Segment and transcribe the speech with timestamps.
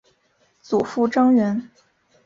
[0.63, 1.69] 祖父张员。